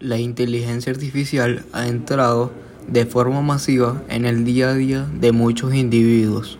La 0.00 0.16
inteligencia 0.16 0.92
artificial 0.92 1.64
ha 1.72 1.88
entrado 1.88 2.52
de 2.86 3.04
forma 3.04 3.42
masiva 3.42 4.00
en 4.08 4.26
el 4.26 4.44
día 4.44 4.68
a 4.68 4.74
día 4.74 5.08
de 5.12 5.32
muchos 5.32 5.74
individuos. 5.74 6.56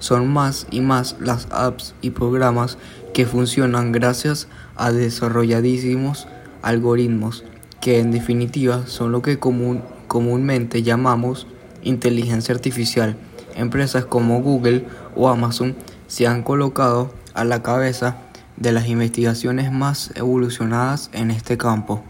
Son 0.00 0.26
más 0.26 0.66
y 0.72 0.80
más 0.80 1.14
las 1.20 1.46
apps 1.52 1.94
y 2.02 2.10
programas 2.10 2.78
que 3.14 3.24
funcionan 3.24 3.92
gracias 3.92 4.48
a 4.74 4.90
desarrolladísimos 4.90 6.26
algoritmos 6.60 7.44
que 7.80 8.00
en 8.00 8.10
definitiva 8.10 8.84
son 8.88 9.12
lo 9.12 9.22
que 9.22 9.38
comúnmente 9.38 10.82
llamamos 10.82 11.46
inteligencia 11.84 12.52
artificial. 12.52 13.16
Empresas 13.54 14.06
como 14.06 14.42
Google 14.42 14.86
o 15.14 15.28
Amazon 15.28 15.76
se 16.08 16.26
han 16.26 16.42
colocado 16.42 17.14
a 17.32 17.44
la 17.44 17.62
cabeza 17.62 18.16
de 18.56 18.72
las 18.72 18.88
investigaciones 18.88 19.70
más 19.70 20.10
evolucionadas 20.16 21.10
en 21.12 21.30
este 21.30 21.56
campo. 21.56 22.02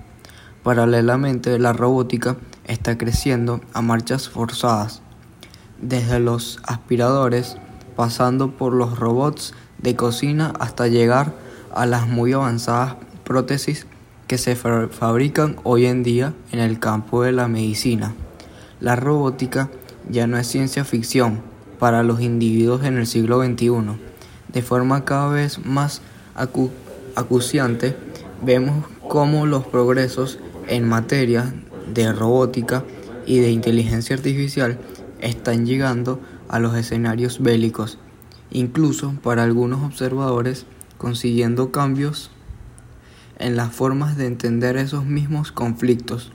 Paralelamente, 0.63 1.59
la 1.59 1.73
robótica 1.73 2.37
está 2.67 2.97
creciendo 2.97 3.61
a 3.73 3.83
marchas 3.83 4.29
forzadas, 4.29 5.03
desde 5.81 6.21
los 6.21 6.61
aspiradores, 6.65 7.57
pasando 7.97 8.53
por 8.53 8.73
los 8.73 8.99
robots 8.99 9.55
de 9.79 9.97
cocina 9.97 10.53
hasta 10.61 10.87
llegar 10.87 11.35
a 11.75 11.87
las 11.87 12.07
muy 12.07 12.33
avanzadas 12.33 12.95
prótesis 13.25 13.87
que 14.29 14.39
se 14.39 14.55
fabrican 14.55 15.57
hoy 15.65 15.87
en 15.87 16.03
día 16.03 16.33
en 16.53 16.61
el 16.61 16.79
campo 16.79 17.23
de 17.23 17.33
la 17.33 17.49
medicina. 17.49 18.15
La 18.81 18.95
robótica 18.95 19.69
ya 20.09 20.27
no 20.27 20.39
es 20.39 20.47
ciencia 20.47 20.85
ficción 20.85 21.41
para 21.79 22.05
los 22.05 22.21
individuos 22.21 22.85
en 22.85 22.97
el 22.97 23.07
siglo 23.09 23.43
XXI. 23.45 23.99
De 24.53 24.63
forma 24.63 25.05
cada 25.05 25.29
vez 25.29 25.65
más 25.67 26.03
acuciante, 27.17 27.97
vemos 28.43 28.87
cómo 29.09 29.47
los 29.47 29.67
progresos 29.67 30.39
en 30.73 30.89
materia 30.89 31.53
de 31.93 32.13
robótica 32.15 32.83
y 33.27 33.41
de 33.41 33.51
inteligencia 33.51 34.17
artificial 34.17 34.79
están 35.21 35.67
llegando 35.67 36.19
a 36.49 36.59
los 36.61 36.75
escenarios 36.75 37.43
bélicos, 37.43 37.99
incluso 38.51 39.15
para 39.23 39.45
algunos 39.45 39.83
observadores 39.83 40.65
consiguiendo 40.97 41.73
cambios 41.73 42.31
en 43.39 43.55
las 43.55 43.75
formas 43.75 44.17
de 44.17 44.27
entender 44.27 44.79
esos 44.79 45.05
mismos 45.05 45.53
conflictos. 45.53 46.33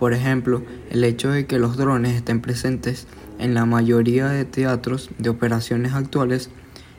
Por 0.00 0.14
ejemplo, 0.14 0.64
el 0.90 1.04
hecho 1.04 1.30
de 1.30 1.46
que 1.46 1.60
los 1.60 1.76
drones 1.76 2.16
estén 2.16 2.40
presentes 2.40 3.06
en 3.38 3.54
la 3.54 3.66
mayoría 3.66 4.26
de 4.26 4.44
teatros 4.44 5.10
de 5.18 5.28
operaciones 5.28 5.92
actuales 5.92 6.50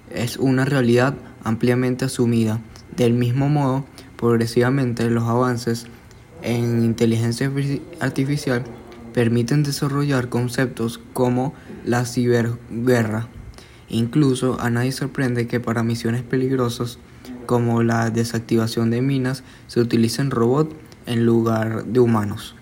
es 0.09 0.37
una 0.37 0.63
realidad 0.63 1.15
ampliamente 1.43 2.05
asumida. 2.05 2.61
Del 2.95 3.13
mismo 3.13 3.49
modo, 3.49 3.85
progresivamente 4.15 5.09
los 5.09 5.25
avances 5.25 5.87
en 6.47 6.83
inteligencia 6.83 7.51
artificial 7.99 8.63
permiten 9.13 9.63
desarrollar 9.63 10.29
conceptos 10.29 10.99
como 11.13 11.53
la 11.85 12.05
ciberguerra. 12.05 13.27
Incluso 13.89 14.59
a 14.59 14.69
nadie 14.69 14.91
sorprende 14.91 15.47
que 15.47 15.59
para 15.59 15.83
misiones 15.83 16.23
peligrosas 16.23 16.99
como 17.45 17.83
la 17.83 18.09
desactivación 18.09 18.91
de 18.91 19.01
minas 19.01 19.43
se 19.67 19.79
utilicen 19.79 20.31
robots 20.31 20.75
en 21.05 21.25
lugar 21.25 21.85
de 21.85 21.99
humanos. 21.99 22.56